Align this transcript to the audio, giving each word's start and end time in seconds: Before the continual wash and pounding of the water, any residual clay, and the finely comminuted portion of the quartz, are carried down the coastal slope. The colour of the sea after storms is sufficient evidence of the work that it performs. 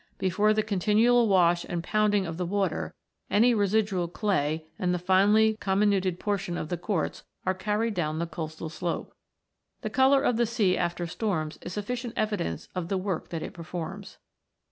Before 0.17 0.51
the 0.51 0.63
continual 0.63 1.27
wash 1.27 1.63
and 1.65 1.83
pounding 1.83 2.25
of 2.25 2.37
the 2.37 2.45
water, 2.47 2.95
any 3.29 3.53
residual 3.53 4.07
clay, 4.07 4.65
and 4.79 4.95
the 4.95 4.97
finely 4.97 5.55
comminuted 5.57 6.17
portion 6.19 6.57
of 6.57 6.69
the 6.69 6.77
quartz, 6.77 7.21
are 7.45 7.53
carried 7.53 7.93
down 7.93 8.17
the 8.17 8.25
coastal 8.25 8.69
slope. 8.69 9.13
The 9.81 9.91
colour 9.91 10.23
of 10.23 10.37
the 10.37 10.47
sea 10.47 10.75
after 10.75 11.05
storms 11.05 11.59
is 11.61 11.73
sufficient 11.73 12.15
evidence 12.17 12.67
of 12.73 12.87
the 12.87 12.97
work 12.97 13.29
that 13.29 13.43
it 13.43 13.53
performs. 13.53 14.17